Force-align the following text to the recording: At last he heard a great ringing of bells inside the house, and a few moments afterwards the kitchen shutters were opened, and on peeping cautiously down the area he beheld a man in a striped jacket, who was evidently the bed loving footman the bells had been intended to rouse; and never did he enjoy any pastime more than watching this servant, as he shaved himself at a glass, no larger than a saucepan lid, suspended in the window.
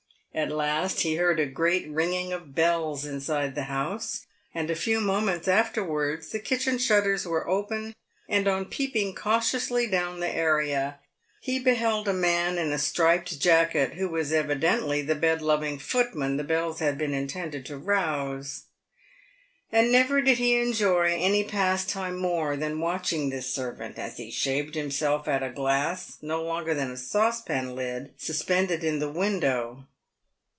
At 0.33 0.49
last 0.49 1.01
he 1.01 1.15
heard 1.17 1.41
a 1.41 1.45
great 1.45 1.89
ringing 1.89 2.31
of 2.31 2.55
bells 2.55 3.03
inside 3.03 3.53
the 3.53 3.63
house, 3.63 4.27
and 4.55 4.69
a 4.69 4.77
few 4.77 5.01
moments 5.01 5.45
afterwards 5.45 6.29
the 6.29 6.39
kitchen 6.39 6.77
shutters 6.77 7.25
were 7.25 7.49
opened, 7.49 7.93
and 8.29 8.47
on 8.47 8.63
peeping 8.67 9.13
cautiously 9.13 9.87
down 9.87 10.21
the 10.21 10.33
area 10.33 10.99
he 11.41 11.59
beheld 11.59 12.07
a 12.07 12.13
man 12.13 12.57
in 12.57 12.71
a 12.71 12.79
striped 12.79 13.41
jacket, 13.41 13.95
who 13.95 14.07
was 14.07 14.31
evidently 14.31 15.01
the 15.01 15.15
bed 15.15 15.41
loving 15.41 15.77
footman 15.77 16.37
the 16.37 16.45
bells 16.45 16.79
had 16.79 16.97
been 16.97 17.13
intended 17.13 17.65
to 17.65 17.75
rouse; 17.77 18.63
and 19.69 19.91
never 19.91 20.21
did 20.21 20.37
he 20.37 20.55
enjoy 20.55 21.07
any 21.13 21.43
pastime 21.43 22.17
more 22.17 22.55
than 22.55 22.79
watching 22.79 23.29
this 23.29 23.47
servant, 23.53 23.99
as 23.99 24.15
he 24.15 24.31
shaved 24.31 24.75
himself 24.75 25.27
at 25.27 25.43
a 25.43 25.49
glass, 25.49 26.19
no 26.21 26.41
larger 26.41 26.73
than 26.73 26.89
a 26.89 26.95
saucepan 26.95 27.75
lid, 27.75 28.13
suspended 28.15 28.81
in 28.81 28.99
the 28.99 29.11
window. 29.11 29.85